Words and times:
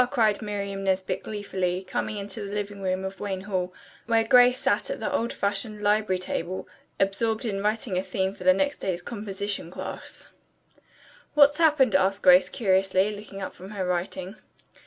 cried 0.09 0.41
Miriam 0.41 0.83
Nesbit 0.83 1.21
gleefully, 1.21 1.83
coming 1.87 2.17
into 2.17 2.41
the 2.43 2.51
living 2.55 2.81
room 2.81 3.05
of 3.05 3.19
Wayne 3.19 3.41
Hall 3.41 3.71
where 4.07 4.23
Grace 4.23 4.57
sat 4.57 4.89
at 4.89 4.99
the 4.99 5.13
old 5.13 5.31
fashioned 5.31 5.83
library 5.83 6.17
table 6.17 6.67
absorbed 6.99 7.45
in 7.45 7.61
writing 7.61 7.99
a 7.99 8.03
theme 8.03 8.33
for 8.33 8.43
next 8.51 8.77
day's 8.77 9.03
composition 9.03 9.69
class. 9.69 10.27
"What's 11.35 11.59
happened?" 11.59 11.93
asked 11.95 12.23
Grace 12.23 12.49
curiously, 12.49 13.15
looking 13.15 13.43
up 13.43 13.53
from 13.53 13.69
her 13.69 13.85
writing. 13.85 14.37